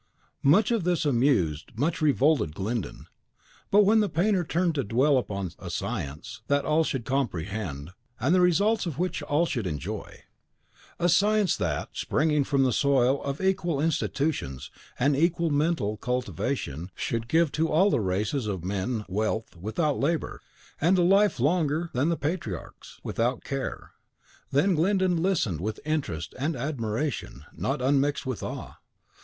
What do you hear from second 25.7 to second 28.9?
interest and admiration, not unmixed with awe.